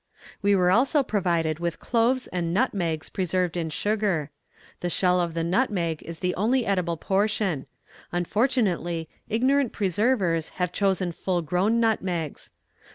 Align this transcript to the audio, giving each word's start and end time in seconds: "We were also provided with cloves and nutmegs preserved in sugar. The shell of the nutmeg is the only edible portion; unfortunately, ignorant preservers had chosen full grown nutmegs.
"We 0.41 0.55
were 0.55 0.71
also 0.71 1.03
provided 1.03 1.59
with 1.59 1.79
cloves 1.79 2.25
and 2.29 2.51
nutmegs 2.51 3.07
preserved 3.07 3.55
in 3.55 3.69
sugar. 3.69 4.31
The 4.79 4.89
shell 4.89 5.21
of 5.21 5.35
the 5.35 5.43
nutmeg 5.43 6.01
is 6.01 6.21
the 6.21 6.33
only 6.33 6.65
edible 6.65 6.97
portion; 6.97 7.67
unfortunately, 8.11 9.09
ignorant 9.29 9.73
preservers 9.73 10.49
had 10.57 10.73
chosen 10.73 11.11
full 11.11 11.43
grown 11.43 11.79
nutmegs. 11.79 12.49